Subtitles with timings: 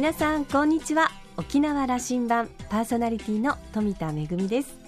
[0.00, 1.10] 皆さんこんにちは。
[1.36, 4.78] 沖縄羅針盤パーソナリティの富田恵です。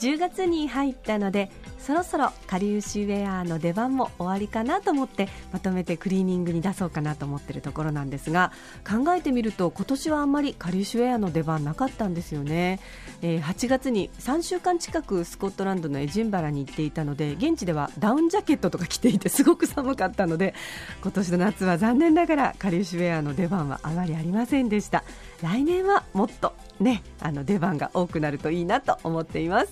[0.00, 1.48] 10月に入ったので
[1.86, 8.50] そろそろかりゆしウェアの出番も終わりかなと思ってまとめてクリーニングに出そうかなと思っているところなんですが
[8.84, 12.80] 考えてみると今年はあんまりかりゆしウェアの出番なかったんですよね、
[13.22, 20.54] えー、8月に3週間近くスコットランドのエジンバラに行っていたので現地ではダウンジャケットとか着ていてすごく寒かったので
[21.02, 25.04] 今年の夏は残念ながらかりゆしウェアの出番はあまりありませんでした。
[25.40, 29.68] 来年はもっとねあの出番が多くなるといいなと思っています。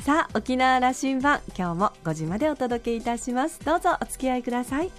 [0.00, 3.58] さあ沖縄羅針盤今日も5時までお届けいたします。
[3.64, 4.90] どうぞお付き合いください。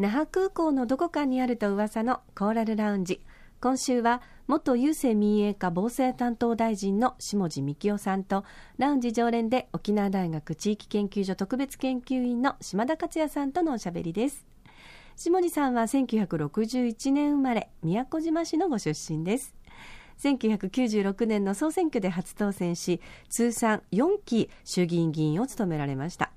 [0.00, 3.20] 那覇空港のどこかにあると噂のコーラルラウンジ。
[3.62, 8.42] 今週は元郵政民営化防災担当大臣の下地幹夫さんと
[8.78, 14.46] ラウンジ常連で沖縄大学地域研究所特別研究員の島田克也さんとのおしゃべりです。
[15.14, 19.54] 下地さんは1961年生まれ宮古島市のご出身です。
[20.20, 26.29] 1996年の総選挙で初当選し通算4期衆議院議員を務められました。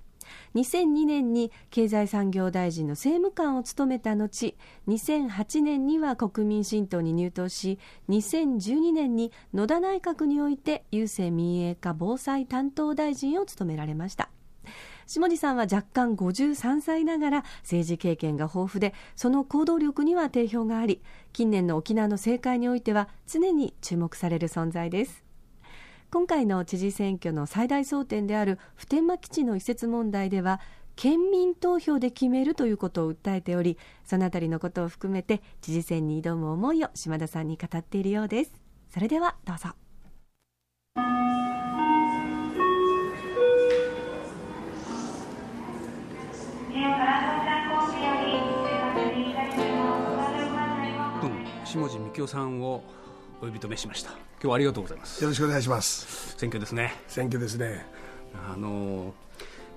[0.55, 4.55] 2002年に経済産業大臣の政務官を務めた後
[4.87, 14.29] 2008年には国民新党に入党し2012年に野田内閣において郵政民営化防災担当大臣を務められました。
[15.05, 21.01] 下地さんは若干53歳ながら政治経験が豊富でその行動力には定評があり
[21.33, 25.23] 近年の沖縄の政界においては常に注目される存在です。
[26.13, 30.61] 今回の知事選挙の最大争点である普天間基地の移設問題では
[30.95, 38.51] 県民投票で決めるということを訴えておりそのあたりのことを含めて知事選に挑む思いを島田さんに語っているようです。
[38.93, 39.69] それではどうぞ。
[51.65, 52.83] 下地幹夫さんを
[53.41, 54.11] お呼び止めしました。
[54.11, 55.21] 今日はありがとうございます。
[55.23, 56.35] よろしくお願いします。
[56.37, 56.93] 選挙ですね。
[57.07, 57.85] 選挙ですね。
[58.49, 59.13] あの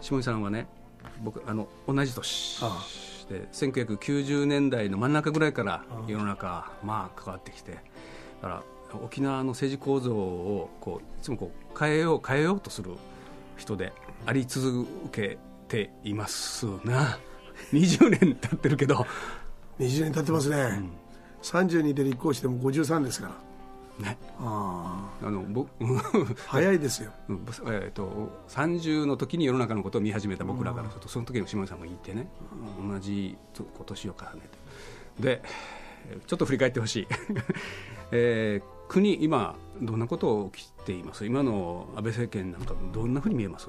[0.00, 0.66] 下地さんはね
[1.22, 2.60] 僕あの同じ年
[3.28, 7.78] で1990年代の真ん中ぐらいから世の中まあ関わってきてだ
[8.42, 8.62] から
[9.02, 12.92] 沖縄の政治構造をこういつもこう変えよう変えようとする
[13.56, 13.92] 人で
[14.26, 15.38] あり続け
[15.68, 17.18] ていますな。
[17.72, 19.06] 20年経ってるけど。
[19.78, 20.90] 20年経ってますね、うん、
[21.42, 23.45] 32で立候補しても53ですから
[23.98, 25.30] ね、ああ。
[25.30, 25.70] の僕
[26.46, 27.12] 早いですよ、
[27.66, 32.28] えーと、30の時に世の中のことを見始めた僕らからするとその時の下地さんもいてね、
[32.80, 33.36] 同じ
[33.86, 34.42] 年を重ね
[35.18, 35.22] て。
[35.22, 35.42] で
[36.26, 37.06] ちょっと振り返ってほしい、
[38.12, 41.26] えー、国今どんなこと起きています？
[41.26, 43.68] 今の安倍政権なんかどんなふうに見えます？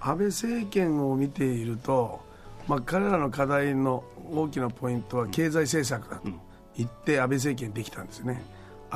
[0.00, 2.20] 安倍政権を見ていると、
[2.66, 4.02] まあ、彼らの課題の
[4.32, 6.28] 大きなポイントは経済政策だと
[6.76, 8.42] 言って安倍政権できたんですね、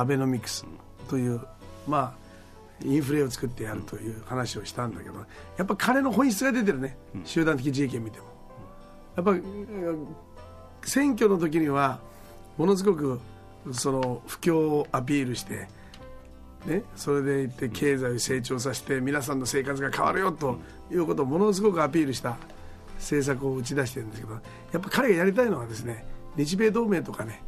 [0.01, 0.65] アベノミクス
[1.09, 1.41] という、
[1.87, 5.15] まあ、インフレを作ってやるという話をしたんだけど
[5.59, 8.27] やっぱ彼の本質が出てるね、集団的自衛権見ても。
[9.17, 9.35] やっぱ
[10.87, 12.01] 選挙の時には
[12.57, 13.21] ものすごく
[13.73, 15.69] その不況をアピールして、
[16.65, 20.59] ね、それでいって経済を成長させて皆さんの生活が変わるよと
[20.91, 22.39] いうことをものすごくアピールした
[22.97, 24.41] 政策を打ち出してるんですけどや
[24.79, 26.07] っぱ彼がやりたいのはですね
[26.37, 27.43] 日米同盟とかね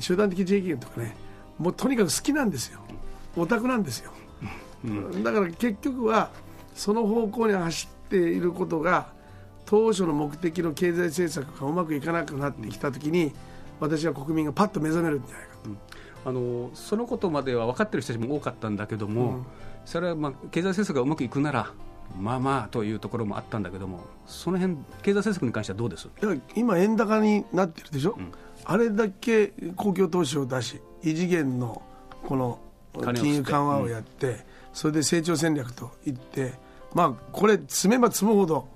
[0.00, 1.14] 集団的自衛権とかね
[1.60, 2.80] もうとにかく好きなんですよ。
[3.36, 4.10] オタクなんですよ、
[4.84, 6.30] うん、だから結局は
[6.74, 9.12] その方向に走っていることが
[9.66, 13.30] 当初の目的の経済政策がうまくいかなくなってきたときに
[13.78, 15.78] 私は国民がパッと目覚めるんじゃないかと、うん、
[16.24, 19.46] あのそのことまでは分かってる人たちも多かったんだけども、うん、
[19.84, 21.72] それはまあ経済政策がうまくいくなら
[22.18, 26.08] まあまあというところもあったんだけどもその辺経済政策に関してはどうです？
[26.56, 28.32] 今円高になってるでしょ、うん、
[28.64, 31.82] あれだけ公共投資を出し異次元の
[32.26, 32.58] この
[33.14, 34.36] 金融緩和をやって、うん、
[34.72, 36.54] それで成長戦略といって、
[36.94, 38.68] まあ、これ、積めば積むほど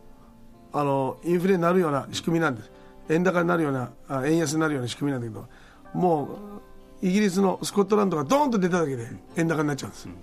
[0.73, 2.71] あのインフレになるような仕組みなんです、
[3.09, 3.91] 円高になるような、
[4.27, 5.47] 円安になるような仕組みなんだけど、
[5.99, 6.29] も
[7.03, 10.15] うイギリスのスコットランドがドーンと出ただけで円高になっちゃうんです、うん、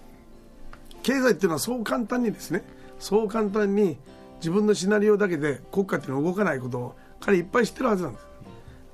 [1.03, 2.63] 経済っていうのはそう簡単にですね、
[2.99, 3.97] そう簡単に
[4.37, 8.19] 自分のシナリオだけで国家っていうのは動かないことを彼いっぱい知ってるはずなんで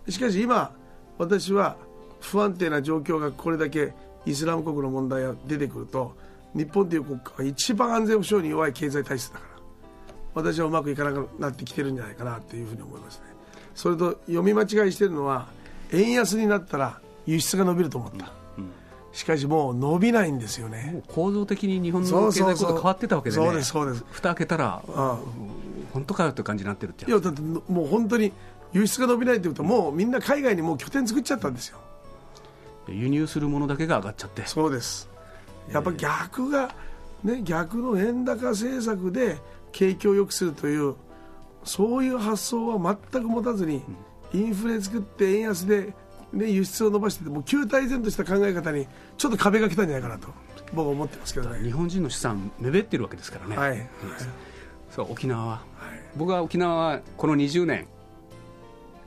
[0.07, 0.11] す。
[0.11, 0.71] しかし今
[1.17, 1.77] 私は
[2.19, 3.93] 不安定な状況がこれだけ
[4.25, 6.15] イスラム国の問題が出てくると
[6.53, 9.57] 日本という国家が一番安全保障に弱い経済体質だから
[10.33, 13.23] 私はうまくいかなくなってきてるんじゃないかなというふうに思いますね。
[13.73, 15.47] それと読み間違いしてるのは
[15.91, 18.71] 円安になったら輸出が伸びると思った、うん
[19.13, 21.01] しかしもう伸びないんですよね。
[21.07, 23.43] 構造的に日本の経済構造変わってたわけでね。
[23.43, 24.05] そうですそうです。
[24.11, 25.19] 蓋開けたら、あ
[25.91, 28.31] 本当かよって感じになってるっていやだってもう本当に
[28.73, 31.79] 輸出が伸びないってことはもうみんな海外にもう拠点作っちゃったんですよ
[32.89, 34.45] 輸入するものだけが上がっちゃって。
[34.45, 35.09] そうです。
[35.71, 36.73] やっぱ逆が、
[37.23, 39.37] ね、逆の円高政策で
[39.71, 40.95] 景気を良くするという
[41.63, 43.83] そういう発想は全く持たずに、
[44.33, 45.93] インフレ作って円安で、
[46.31, 48.87] ね、輸出を伸ばしててもう旧体然とした考え方に
[49.17, 50.27] ちょっと壁が来たんじゃないかなと
[50.73, 51.63] 僕は思ってますけどね。
[51.63, 53.89] 日本人の資産目減ってるわけですからね、はい、
[54.91, 55.45] そう沖縄。
[55.45, 55.61] は、
[56.17, 57.87] 僕は沖縄はこの20年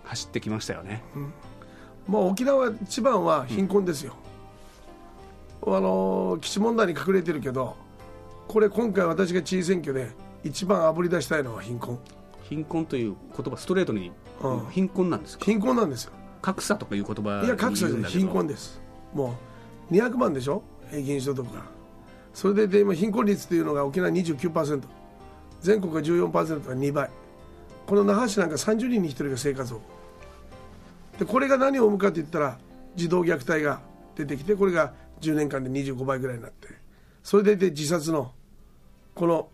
[0.05, 1.03] 走ってきましたよね、
[2.09, 4.15] まあ、沖縄一番は貧困ですよ、
[5.67, 7.77] あの基地問題に隠れてるけど
[8.49, 10.11] これ今回私が知事選挙で
[10.43, 11.99] 一番あぶり出したいのは貧困。
[12.43, 14.11] 貧困という言葉ストレートに、
[14.43, 14.67] うん。
[14.71, 15.45] 貧困なんですか？
[15.45, 16.13] 貧困なんですよ。
[16.43, 18.81] 格差とかいう言葉いや格差じゃない貧困でです。
[19.15, 19.37] も
[19.89, 20.65] う200万でしょ？
[20.91, 21.63] 平均所得が。
[22.35, 24.83] それでで今貧困率というのが沖縄29%
[25.61, 27.09] 全国が14%が2倍。
[27.87, 29.85] この那覇市なんか30人に1人が生活保護
[31.21, 32.59] でこれが何を生むかといったら
[32.97, 33.83] 児童虐待が
[34.17, 36.69] 出てきてこれが10年間で25倍ぐらいになって
[37.23, 38.33] それでで自殺の
[39.15, 39.49] この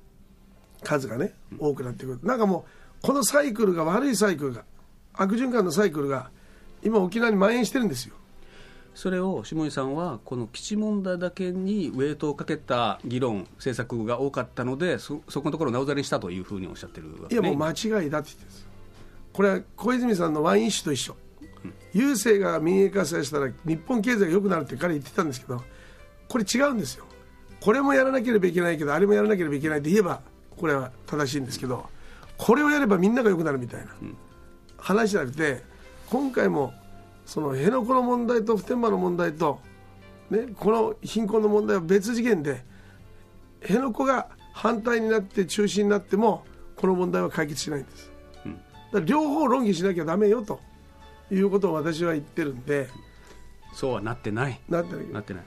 [0.85, 2.21] 数がね多くなってくる。
[2.23, 2.67] なんかも
[3.03, 4.63] うこのサイクルが悪いサイクルが
[5.15, 6.31] 悪循環のサイクルが
[6.85, 8.15] 今沖縄に蔓延してるんですよ。
[8.95, 18.67] それを下井さんはこの基地問題だけにウェイトをかけた議論政策が多かったのでそそこのところをなおざりにしたというふうにおっしゃってるわけ、ね、いやもう間違いだって言ってるんです
[19.33, 21.17] これは小泉さんのワイン酒と一緒
[21.97, 25.63] 郵政が民営化させたら日本経済が良くなるって彼言ってたんですけど
[26.29, 27.07] これ違うんですよ。
[27.61, 30.21] これもやらなければいけないけどあれもやらなければいけないって言えば
[30.57, 31.87] これは正しいんですけど
[32.37, 33.89] これをやればみんなが良くなるみたいな
[34.77, 35.63] 話じゃなくて
[36.11, 36.75] 今回も
[37.25, 39.59] その辺野古の問題と普天間の問題と、
[40.31, 42.63] ね、この貧困の問題は別次元で
[43.63, 46.45] 辺野古が反対になって中止になっても
[46.77, 48.13] この問題は解決しないんです、
[48.45, 48.53] うん。
[48.55, 50.61] だから両方論議しなきゃだめよと
[51.31, 52.89] いうことを私は言ってるんで。
[53.77, 54.59] そうはなってない。
[54.71, 55.43] なってるなってない、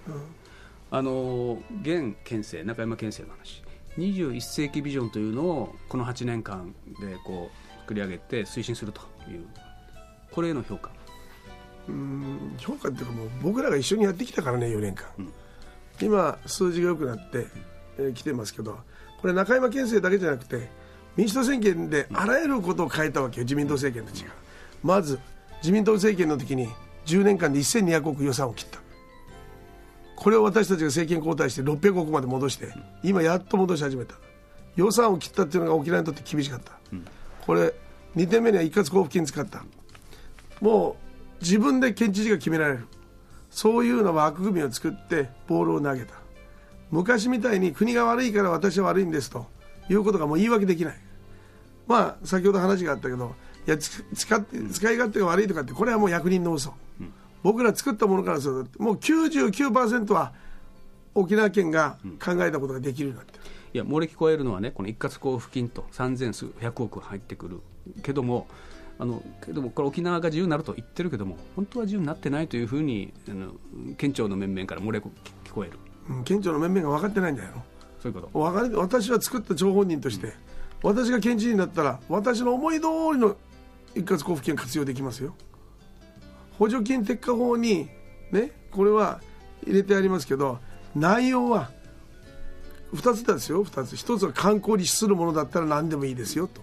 [0.91, 3.63] あの現県政中山県政の話。
[3.97, 9.47] 21世紀ビジョンというのをこの8年間でこう作り上げて推進するという。
[10.31, 10.91] これへの評価。
[11.87, 15.07] うん評価っていうかもう僕らが一緒にやってきたからね4年間、
[15.99, 17.45] 今数字が良くなってき、
[17.97, 18.77] えー来てますけど
[19.19, 20.69] これ中山県政だけじゃなくて
[21.17, 24.31] 民主党政権であらゆることを変えたわけよ自民党政権と違う
[24.83, 25.19] まず
[25.61, 26.69] 自民党政権の時に
[27.05, 28.79] 10年間で1200億予算を切った。
[30.15, 32.73] これを私たちが政権交代して600億まで戻して
[33.03, 34.15] 今やっと戻し始めた。
[34.75, 36.73] 予算を切ったっていうのが沖縄にとって厳しかった、
[37.45, 37.73] これ
[38.15, 39.63] 2点目には一括交付金使った。
[40.61, 40.97] も
[41.39, 42.87] う自分で県知事が決められる。
[43.49, 46.13] そういうのは枠組みを作ってボールを投げた。
[46.91, 49.47] 昔みたいに国が悪いから私は悪いんですと
[49.89, 50.97] いうことがもう言い訳できない。
[51.87, 53.35] まあ先ほど話があったけど
[53.69, 56.73] やつ使使い勝手が悪いとかってこれはもう役人の嘘、
[57.43, 60.33] 僕ら作ったものからするともう99%は
[61.15, 63.39] 沖縄県が考えたことができるようになってる、
[63.73, 67.61] いや漏れ聞こえるのはねこの一括交付金と3000数百億入ってくる
[68.03, 68.47] けども
[68.97, 73.53] あのけどもこれ沖縄が自由になると言ってるけども本当は自由になってないというふうにあの
[73.97, 75.09] 県庁の面々から漏れ聞
[75.51, 75.73] こえる。
[76.09, 77.63] うん県庁の面々が分かってないんじゃないの
[78.01, 78.79] そういうこと。
[78.79, 80.33] 私は作った張本人として、
[80.81, 83.35] 私が県知事になったら私の思い通りの
[83.95, 85.35] 一括交付金活用できますよ。
[86.57, 87.89] 補助金撤回法に
[88.31, 89.21] ねこれは
[89.65, 90.59] 入れてありますけど
[90.95, 91.71] 内容は
[92.93, 93.93] 2つですよ2つ。
[93.93, 96.61] 1つは観光に資するものだったら何でもいいですよと、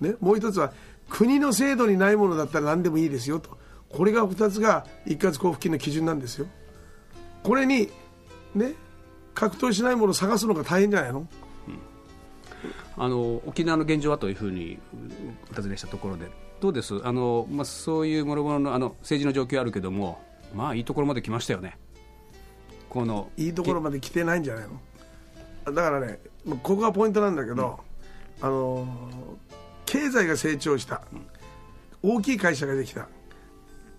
[0.00, 0.72] ね、もう1つは
[1.08, 3.56] 国の制度にないものだったら何でもいいですよと。
[3.88, 6.46] これが2つが一括交付金の基準なんですよ。
[7.42, 7.90] これに
[8.54, 8.74] ね
[9.34, 11.26] 格闘しないものを探すのが大変じゃないの？
[12.98, 14.78] あの沖縄の現状はというふうに
[15.50, 16.26] お尋ねしたところで
[16.60, 17.00] どうです？
[17.04, 20.22] あの、まあ、そういうもろもろのあの政治の状況あるけども
[20.54, 21.78] まあいいところまで来ましたよね。
[22.88, 24.64] このいいところまで来てないんじゃない
[25.64, 25.72] の？
[25.72, 27.80] だからねまあここがポイントなんだけど、
[28.40, 28.88] あのー
[29.86, 31.02] 経済が成長した。
[32.02, 33.08] 大きい会社ができた。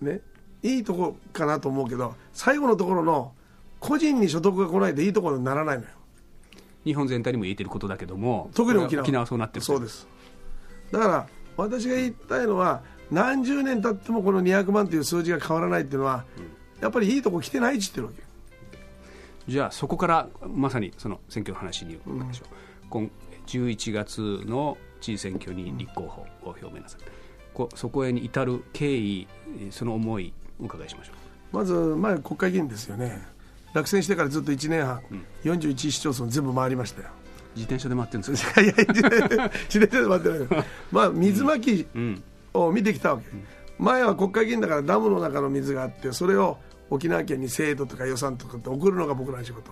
[0.02, 0.20] ね。
[0.62, 3.32] いいとこかなと思うけど最後のところの
[3.80, 5.90] 個人に所得が来ないといいところにならないのよ。
[6.84, 9.02] 日本全体にも言えてることだけども特に沖縄。
[9.02, 10.06] 沖縄はそうなってるそうです。
[10.92, 11.26] だから
[11.58, 16.24] 私が言いたいのは何十年経ってもこの200万という数字が変わらないっていうのは、
[16.80, 18.22] やっぱりいいとこ来てないっつってるわけ
[19.48, 22.48] じゃあそこからまさにその選挙の話に伺いましょう、
[22.88, 23.10] 今
[23.46, 27.04] 11月の知事選挙に立候補を表明なさる、
[27.54, 29.26] こそこへに至る経緯
[29.60, 31.12] えーその思いお伺いしましょ
[31.50, 33.26] まず前国会議員ですよね。
[33.74, 35.02] 落選してからずっと1年半、
[35.44, 37.08] 41市町村全部回りましたよ
[37.54, 41.86] 自転車で回ってるんですか いやいや自転車で回ってないまあ水まき
[42.54, 43.24] を見てきたわけ、
[43.78, 46.58] 前は国会議員だからダムの中の水があってそれを
[46.90, 49.70] 沖縄県に制度とか予算とかって送るのが僕らの仕事。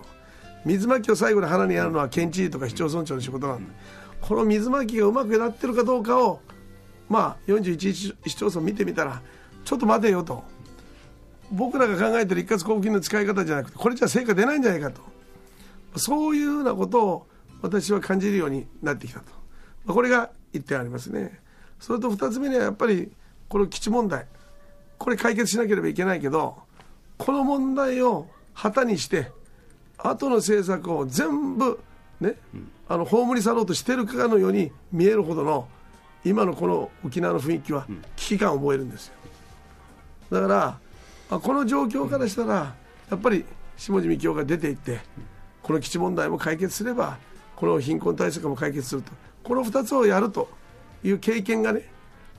[0.65, 3.71] 水まきを最後に腹にやるのは県知事とか市町村長の仕事なんで、
[4.21, 6.39] この水まきがうまくなってるかどうかを
[7.09, 9.21] まあ41市町村見てみたら
[9.63, 10.43] ちょっと待てよと。
[11.49, 15.01] 僕らが考えてる一括交付金の使い方じゃなくてこれじゃ成果出ないんじゃないかと。
[15.95, 17.27] そういうようなことを
[17.61, 19.93] 私は感じるようになってきたと。
[19.93, 21.39] これが1点ありますね。
[21.79, 23.11] それと2つ目にはやっぱり
[23.47, 24.25] この基地問題。
[24.97, 26.57] これ解決しなければいけないけど
[27.17, 29.31] この問題を旗にして
[29.97, 31.79] 後の政策を全部
[32.19, 32.33] ね、
[32.87, 35.67] あの葬り去ろうとしてるかのように見えるほどの
[36.25, 37.85] 今のこの沖縄の雰囲気は
[38.15, 39.13] 危機感を覚えるんですよ。
[40.31, 40.79] だか
[41.29, 42.75] らこの状況からしたら
[43.09, 43.45] やっぱり
[43.77, 44.99] 下地幹夫が出ていって
[45.61, 47.17] この基地問題も解決すれば
[47.57, 49.11] この貧困対策も解決すると。
[49.43, 50.47] この2つをやると
[51.03, 51.81] いう経験がね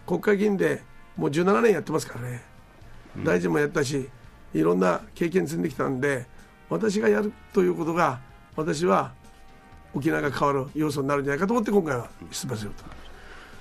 [0.07, 0.83] 国会議員で
[1.17, 2.43] もう17年やってますからね、
[3.25, 4.09] 大臣もやったし
[4.55, 6.27] いろんな経験積んできたんで
[6.71, 8.21] 私がやるということが
[8.57, 9.13] 私は
[9.95, 12.85] 沖縄が変わる要素になるんじゃないかと思って今回は出馬すると。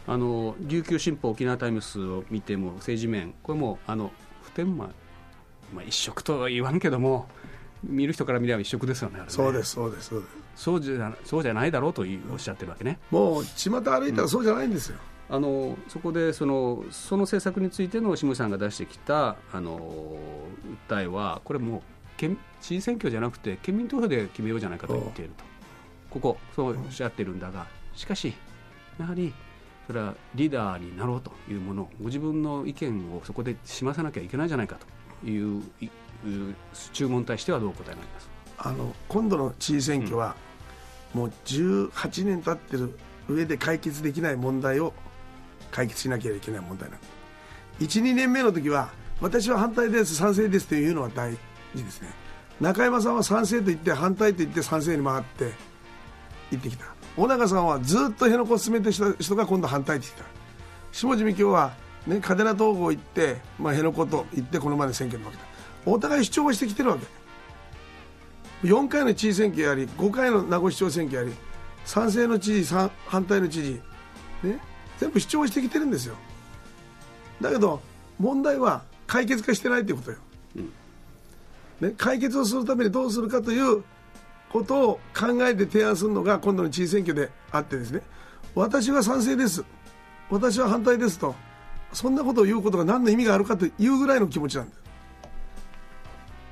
[0.09, 4.11] あの琉球新報沖縄タイムスを見ても政治面これもあの
[4.43, 4.93] 普天間、
[5.73, 7.27] まあ、一色とは言わんけども
[7.83, 10.13] 見る人から見れば一色ですよね、ね、そうですそうです
[10.57, 12.99] そうじゃそうじゃないだろうとおっしゃってるわけね。
[13.11, 14.97] もう巷歩いたらそうじゃないんですよ、
[15.29, 20.17] うん、あのそこでそのその政策についての下さんが出してきたあの
[20.89, 21.81] 訴えはこれもう
[22.17, 25.45] 県知事選挙じゃなくて県民投票で決めようじゃないかと言っていると。
[26.09, 28.33] ここそうおっしゃってるんだがしかし
[28.97, 29.33] やはり
[29.85, 34.77] それはリーダーになろうというものご自分の意見をそこで示さなきゃいけないじゃないか
[35.21, 35.61] という
[36.93, 38.29] 注文に対してはどうお答えになります？
[38.57, 40.33] あの今度の知事選挙は、うん、
[41.13, 42.97] もう18年経ってる
[43.27, 44.93] 上で解決できない問題を
[45.71, 47.05] 解決しなきゃいけない問題なんで
[47.81, 48.89] 12年目の時は
[49.21, 51.31] 私は反対です賛成ですというのは大
[51.75, 52.09] 事ですね。
[52.61, 55.51] 中山さんは賛成と言って反対と言って賛成に回って
[56.51, 56.85] 言ってきた。
[57.17, 60.25] 尾長さんはずっと辺野古を進めてきた人が今度反対って言った。
[60.91, 61.73] 下地幹夫は、
[62.05, 65.43] ね、嘉手納統合行って、まあ、辺野古と言ってこのまで選挙に負けた。
[65.85, 67.05] お互い主張はしてきてるわけ。
[68.63, 71.35] 4回の知事選挙やり5回の名護市長選挙やり
[71.85, 72.73] 賛成の知事
[73.05, 73.81] 反対の知事、
[74.43, 74.59] ね、
[74.97, 76.15] 全部主張してきてるんですよ。
[77.39, 77.81] だけど
[78.19, 80.17] 問題は解決化してないということよ、
[80.55, 80.73] うん、
[81.89, 83.83] ね、解決をするためにどうするかという
[84.51, 88.01] ことを考えて提案するのが今度の知事選挙であってですね。
[88.55, 89.63] 私は賛成です。
[90.29, 91.35] 私は反対ですと
[91.93, 94.86] そんなことを言うことが何の意味があるかというぐらいの気持ちなんです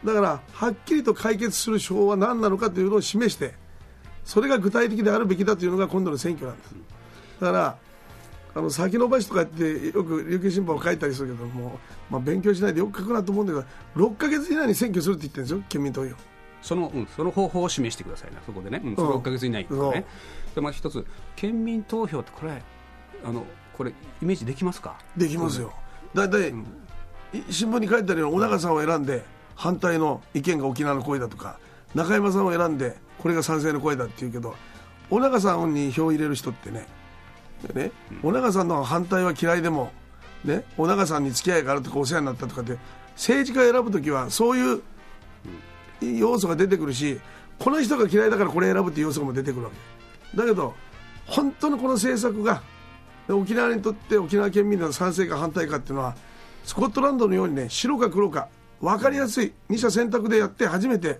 [0.05, 3.55] だからはっきりと解決する手法は何なのかというのを示して
[4.23, 6.75] それが具体的であるべきだというのが今度の選挙なんです。
[7.41, 7.77] だから
[8.57, 11.77] あの先延ばしとかってよく琉球新報書いたりするけども、
[12.09, 16.15] まあ、勉強しないでよく書くなと思うんだけど6か月以内に選挙するって言ってるんですよ県民投票。
[16.61, 18.39] その,、うん、その方法を示してくださいな。
[18.45, 20.05] そこでね、うん、その6か月以内とね、
[20.55, 22.61] でまあ一つ県民投票ってこれ
[23.23, 23.43] あの
[23.77, 24.97] これイメージできますか？
[25.17, 25.73] できますよ、
[26.13, 26.53] だいたい
[27.49, 29.23] 新聞に書いてあるように小長さんを選んで
[29.55, 31.57] 反対の意見が沖縄の声だとか
[31.93, 34.55] 中山さんを選んでこれが賛成の声だって言うけど
[35.09, 36.87] 小長さんに票を入れる人ってね
[37.73, 39.91] ね、小長さんの反対は嫌いでも、
[40.43, 42.77] ね、小長さんに付き合いがあるとかお世話になったとかって
[43.15, 44.83] 政治家を選ぶ時はそういう
[46.01, 47.19] 要素が出てくるし
[47.57, 49.71] この人が嫌いだからこれ選ぶっていう要素も出てくるわ
[50.33, 50.37] け。
[50.37, 50.75] だけど
[51.25, 52.61] 本当のこの政策が
[53.29, 56.15] 沖縄にとって沖縄県民の賛成か反対かっていうのは
[56.65, 58.49] スコットランドのようにね白か黒か
[58.81, 61.19] 分かりやすい二者選択でやって初めて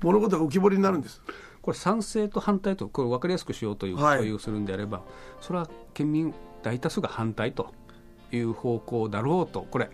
[0.00, 1.22] 物事が浮き彫りになるんです。
[1.62, 5.06] これ賛成と反対とこれ分かりやすくしようという共有するんであれば、はい、
[5.40, 7.74] それは県民大多数が反対と
[8.32, 9.90] いう方向だろうとこれ。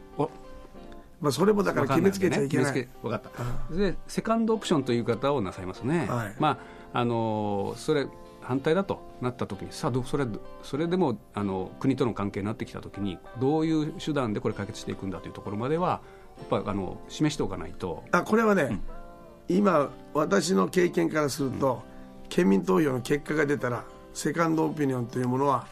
[1.19, 2.75] まあ、それもだから決めつけちゃいけない。
[2.75, 3.23] ね、分かっ
[3.69, 3.75] た。
[3.75, 6.07] で、セカンドオプションという方をなさいますね。
[6.07, 6.59] はい、ま
[6.93, 8.07] あ、あのそれ、
[8.43, 10.27] 反対だとなったときに、さあそれ、
[10.63, 16.03] それでもあの国との関係になってきたときに、どういう手段でこれ解決していくんだというところまでは、
[16.39, 18.05] やっぱあの示しておかないと。
[18.13, 19.57] あこれはね、うん。
[19.57, 21.83] 今私の経験からすると、
[22.29, 25.67] 県民投票の結果が出たらセカンドオピニオンというものは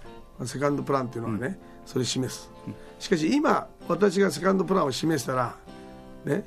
[0.44, 2.50] セカンドプランというのはね、それ示す、
[2.98, 5.56] しかし今私がセカンドプランを示したら
[6.24, 6.44] ね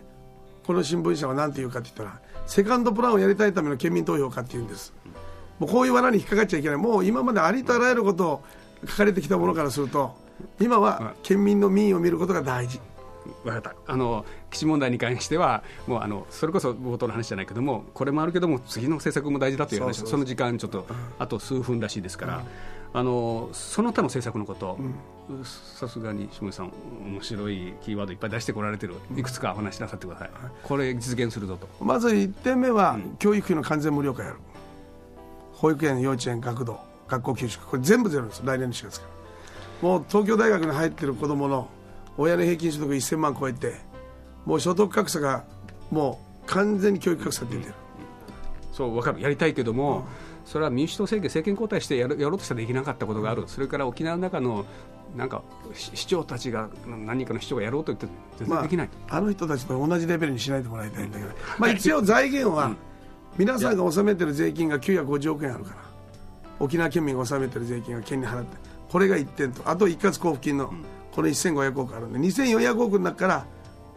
[0.66, 4.94] この新聞社は何て言うかって言ったらセカンドプランをやりたいための県民投票かって言うんです。
[5.60, 6.78] もうこういう罠に引っかかっちゃいけない。
[6.78, 8.44] もう今までありとあらゆることを
[8.88, 10.16] 書かれてきたものからすると
[10.60, 12.80] 今は県民の民意を見ることが大事
[13.44, 13.76] 分かった。
[13.86, 20.06] あの基地問題に関してはもうあのそれこそ冒頭の話じゃないけどもこれもあるけども次の政策も大事だという話。
[20.06, 20.86] その時間ちょっと
[21.20, 22.44] あと数分らしいですから、
[22.94, 24.78] あのその他の政策のこと
[25.44, 26.72] さすがに下地さん
[27.06, 28.96] 面白いキーワードいっぱい出してこられてる。
[29.16, 30.30] いくつかお話しなさってください、
[30.64, 31.68] これ実現するぞと。
[31.84, 34.38] まず1点目は、教育費の完全無料化やる。
[35.54, 37.66] 保育園幼稚園学童学校給食。
[37.66, 38.42] これ全部ゼロです。
[38.46, 39.08] 来年の4月か
[39.82, 39.90] ら。
[39.90, 41.68] もう東京大学に入ってる子どもの
[42.18, 43.76] 親の平均所得1000万超えて
[44.46, 45.44] もう所得格差が
[45.92, 47.74] もう完全に教育格差出てる、
[48.72, 49.22] そう分かる。
[49.22, 50.04] やりたいけども、うん、
[50.46, 54.66] それは民主党政権政権交代してやるやろうとしたらできなかったことがある、うん、それから沖縄の中の
[55.16, 55.42] なんか
[55.74, 58.08] 市長たちが何人かの市長がやろうと言って
[58.40, 62.76] 全然できない、まあ、あの人たちと同じレベルにしないでもらいたいんだけど、まあ、一応財源は、
[63.38, 65.78] 皆さんが納めてる税金が950億円あるから。
[66.60, 68.58] 沖縄県民が納めてる税金が県に払って。
[68.90, 69.62] これが1点と。
[69.70, 70.74] あと一括交付金の
[71.18, 73.46] この1500億あるんで2400億の中から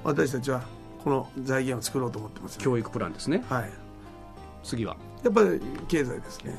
[0.04, 0.62] 私たちは
[1.04, 3.44] この財源を作ろうと思ってます、ね、教育プランですね。
[3.46, 3.70] はい。
[4.64, 4.96] 次は？
[5.22, 6.54] やっぱり経済ですね。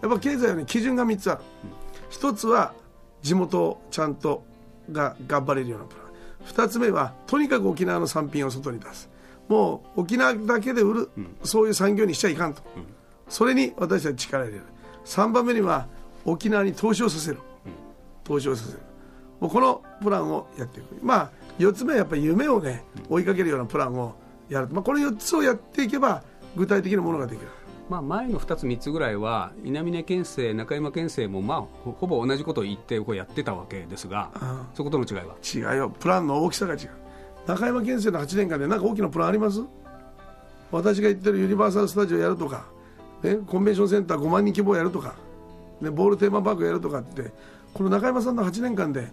[0.00, 2.72] やっぱ経済はね基準が3つある、うん、1つは
[3.20, 4.42] 地元ちゃんと
[4.90, 6.66] が頑張れるようなプラン。
[6.66, 9.10] 2つ目はとにかく沖縄の産品を外に出す。
[9.48, 12.86] もう沖縄だけで売る、うん、そういう産業にしちゃいかんと、うん、
[13.28, 14.64] それに私たち力入れる。
[15.04, 15.86] 3番目には
[16.24, 17.38] 沖縄に投資をさせる、
[18.24, 18.78] 投資をさせる
[19.40, 20.96] もうこのプランをやっていく。
[21.02, 24.14] まあ4つ目はやっぱり夢をね追いかけるようなプランを
[24.48, 26.22] やる、まあ、この4つをやっていけば
[26.54, 27.48] 具体的なものができる。
[27.88, 34.32] まあ、前の2つ、3つぐらいは稲峰県政、中山県政も、まあ、ほぼ同じことを言ってこうやってたわけですが、
[34.74, 35.36] そことの違いは？
[35.72, 36.90] 違いよ、プランの大きさが違う、
[37.46, 39.62] 中山県政の8年間で何か大きなプランあります？
[40.72, 42.64] 私が言ってるユニバーサル・スタジオやるとか、
[43.22, 45.14] ね、コンベンションセンター5万人規模やるとか、
[45.80, 47.30] ね、ボールテーマパークやるとかって、
[47.72, 49.12] この中山さんの8年間で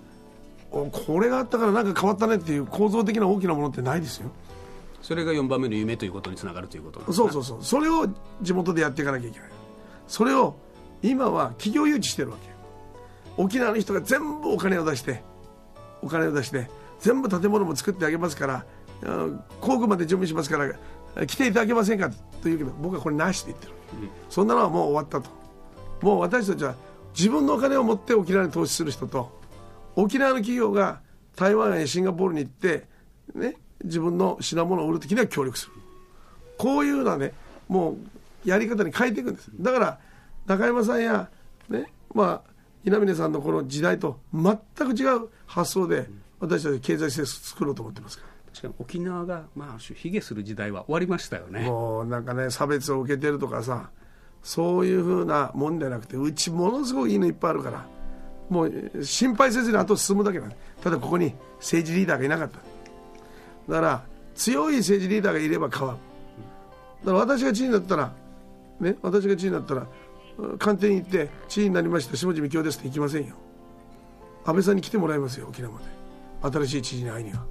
[0.73, 4.31] これがあったからなんか変わったねっていう構造的な大きなものってないですよ。
[5.01, 7.57] それが4番目の夢ということにつながるということそうそうそう。
[7.61, 8.07] それを
[8.41, 9.49] 地元でやっていかなきゃいけない。
[10.07, 10.55] それを
[11.01, 12.49] 今は企業誘致してるわけ
[13.37, 15.21] 沖縄の人が全部お金を出して
[16.01, 18.65] お金を出して全部建物も作ってあげますから
[19.59, 22.09] 工具まで準備しますから来ていただけませんか
[22.41, 25.29] というけど僕はこれなしで言ってる、うん、そんなのはもう終わったと。
[26.01, 26.75] もう私たちは
[27.15, 29.29] 自分のお金を持って沖縄に投資する人と
[29.95, 31.01] 沖縄の企業が
[31.35, 32.87] 台湾やシンガポールに行って、
[33.35, 35.73] ね、自分の品物を売るときには協力する。
[36.57, 37.33] こういうようなね
[37.67, 37.97] もう
[38.45, 39.49] やり方に変えていくんです。
[39.59, 39.99] だから
[40.45, 41.29] 中山さんや、
[41.69, 42.51] ねまあ、
[42.83, 46.07] 稲峰さんのこの時代と全く違う発想で
[46.39, 48.33] 私たち経済政策作ろうと思ってますから。
[48.53, 51.61] 確かに沖縄が、まあ、卑下する時代は終わりましたよね。
[51.61, 53.89] もうなんかね差別を受けてるとかさ
[54.43, 57.87] そういうふうなもんじゃなくてうちものすごくいいのいっぱいあるから
[58.49, 62.59] もう心配せずに後進むだけなんただここに政治リーダーがいなかった。
[63.69, 64.03] だから
[64.35, 65.99] 強い政治リーダーがいれば変わる。
[67.05, 68.13] だから私が知事になったら
[68.79, 69.87] ね私が知事になったら
[70.57, 73.35] 官邸に行って知事になりました下地幹夫ですって行きませんよ。
[74.45, 75.85] 安倍さんに来てもらいますよ沖縄まで。
[76.57, 77.45] 新しい知事に会いには。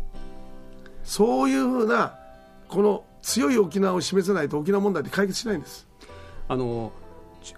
[1.04, 2.18] そういうふうな
[2.68, 5.86] この強い沖縄を示さないと沖縄問題って解決しないんです。
[6.48, 6.92] あの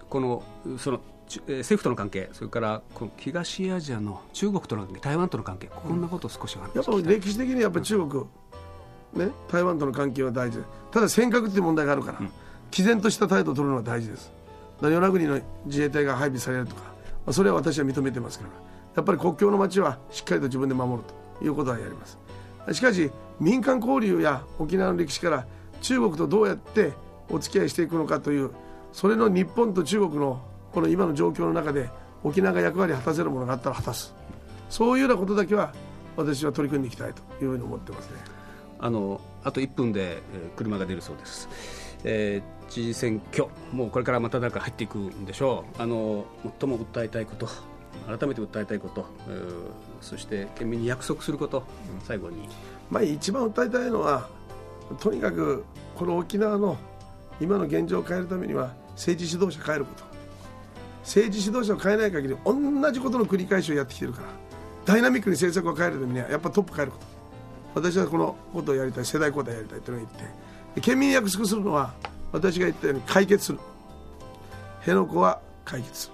[0.09, 0.43] この
[0.77, 8.23] その政府との関係、それからこの東アジアの中国との関係、台湾との関係、こんなことを少しやっぱ歴史的にやっぱ中国、
[9.13, 10.59] ね、台湾との関係は大事。
[10.91, 12.31] ただ尖閣っていう問題があるから、うん、
[12.71, 14.31] 毅然とした態度を取るのは大事です、
[14.81, 16.89] 与那国の自衛隊が配備されるとか、ま
[17.27, 18.51] あ、それは私は認めてますから、
[18.95, 21.03] やっぱり国境の街はしっかりと自分で守る
[21.39, 22.17] ということはやります。
[22.71, 25.45] しかし民間交流や沖縄の歴史から
[25.81, 26.93] 中国とどうやって
[27.29, 28.51] お付き合いしていくのかという
[28.91, 30.41] それの日本と中国の
[30.75, 31.89] この今の状況の中で
[32.21, 34.13] 沖縄が役割を果たせるものがあったら果たす。
[34.69, 35.73] そういうようなことだけは
[36.17, 38.17] 私は取り組んでいきたいというふうに思ってますね。
[38.77, 41.47] あのあと1分で、えー、車が出るそうです、
[42.03, 45.81] えー、知事選挙もうこれからまた中入っていくんでしょう。
[45.81, 46.25] あの
[46.59, 47.47] 最も訴えたいこと
[48.05, 49.45] 改めて訴えたいこと、えー、
[50.01, 51.63] そして県民に約束すること、
[52.03, 52.49] 最後に、
[52.91, 54.27] まあ、一番訴えたいのは
[54.99, 55.63] とにかく
[55.95, 56.77] この沖縄の
[57.39, 60.14] 今の現状を変えるためには政治指導者変えること
[61.05, 64.27] 政治指導者を変えない限り同じことの繰り返しをやってきてるから。
[64.85, 67.05] ダイナミックに政策を変えるためにはやっぱトップ変えること。
[67.75, 70.29] 私はこのことをやりたい世代交代やりたいというのを言っ
[70.75, 71.93] て県民に約束するのは
[72.31, 73.59] 私が言ったように解決する。
[74.79, 76.13] 辺野古は解決する。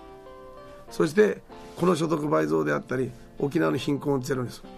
[0.90, 1.42] そして
[1.78, 4.70] この所得倍増であったり沖縄の貧困をゼロにする。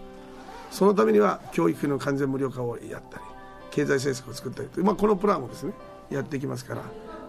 [0.72, 3.24] そのためには教育費の完全無料化をやったり
[3.70, 5.74] 経済政策を作ったり、まあ、このプランをですね
[6.10, 6.82] やっていきますから。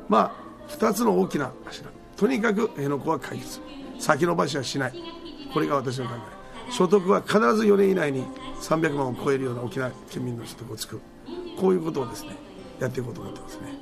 [0.08, 1.90] まあ2つの大きな柱。
[2.16, 3.61] とにかく辺野古は解決
[3.98, 4.94] 先延ばしはしない。
[5.53, 6.72] これが私の考え。
[6.72, 8.24] 所得は必ず4年以内に
[8.61, 11.00] 300万を超えるような沖縄県民の所得を作る
[11.59, 12.37] こういうことをですね
[12.81, 13.74] やっていこうと思ってますね。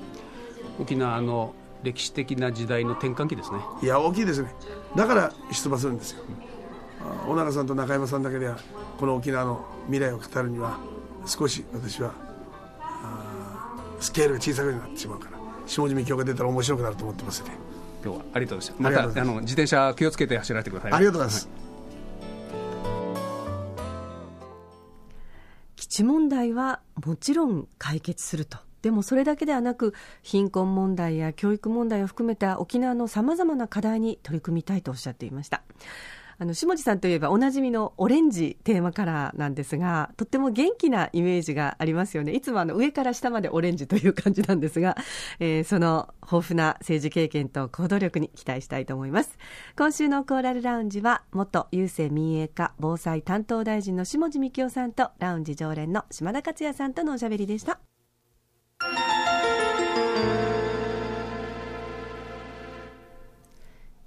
[0.80, 3.58] 沖縄の歴史的な時代の転換期ですね。
[3.82, 4.54] いや大きいですね。
[4.96, 6.22] だから出馬するんですよ。
[7.26, 8.56] 小長さんと中山さんだけでは
[8.98, 10.78] この沖縄の未来を語るには
[11.26, 12.12] 少し私は
[14.00, 17.50] スケールが小さくなってしまうから下地美京が出たら面白くなると思ってますね
[18.04, 19.06] 今日はありがとうございました。
[19.06, 21.56] またあの自転車気をつけて走られてください、ありがとうございます、はい。
[25.76, 28.58] 基地問題はもちろん解決すると。
[28.82, 35.62] でもそれだけではなく貧困問題や教育問題を含めた沖縄のさまざまな課題に取り組みたいとおっしゃっていました
[36.42, 42.32] あの下地さんといえばおなじみのオレンジテーマカラーなんですがとっても元気なイメージがありますよね。
[42.32, 44.96] いつもあの上から下までオレンジという感じなんですが、
[45.38, 49.38] えー、その豊富な政治経験と行動力に期待したいと思います。
[49.78, 57.78] 今週のコーラルラウンジは元郵政民営化防災担当大臣の下地幹夫さんとラウンジ常連の島田克也さんとのおしゃべりでした。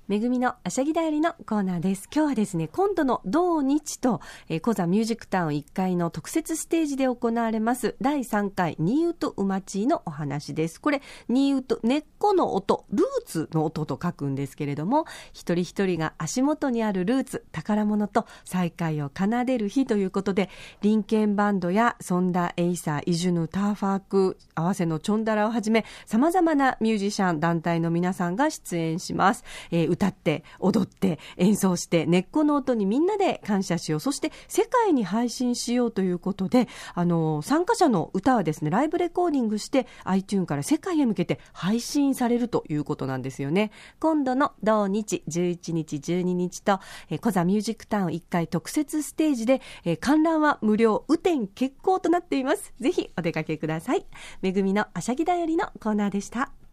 [0.07, 2.07] めぐみのあしゃぎだよりのコーナーです。
[2.13, 10.79] 今日はですね、今度の土日と、えー、コザミュージックタウン1階の特設ステージで行われます第3回ニーウトウマチーのお話です。
[10.79, 20.51] これ、ニーウト、根っこの音、ルーツの音と書くんですけれども、一人一人が足元にあるルーツ、宝物と再会を奏でる日ということで、
[20.83, 29.43] リンケンバンドやソンダ・エイサー、イジュヌ・ターファーク、泡瀬のチョンダラをはじめ、様々なミュージシャン、団体の皆さんが出演します。
[29.71, 33.99] えー歌って踊って演奏して根っこの音にみんなで感謝しよう。
[33.99, 43.71] そして世界に配信しようということであの参加者の歌はですねライブレコーディングして iTune から世界へ向けて配信されるということなんですよね。
[43.99, 46.79] 今度の同日11日12日と
[47.09, 52.73] えコザミュージックタウン1階特設ステージでえ観覧は無料雨天決行となっています。
[52.79, 54.05] ぜひお出かけください。
[54.41, 56.64] めぐみのあしゃぎだよりのコーナーでした。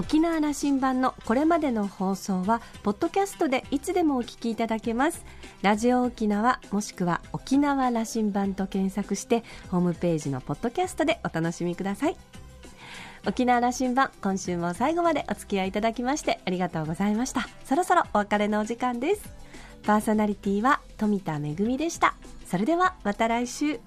[0.00, 5.26] 沖縄羅針盤のこれまでの放送はポッドキャストでいつでもお聞きいただけます。
[5.60, 12.16] ラジオ沖縄もしくは沖縄羅針盤と検索してホームページのポッドキャストでお楽しみください。
[13.26, 17.46] 沖縄羅針盤今週も最後までお付き合いいただきましてありがとうございました。
[17.66, 19.28] そろそろお別れのお時間です。
[19.82, 22.14] パーソナリティは富田恵でした。
[22.46, 23.78] それではまた来週。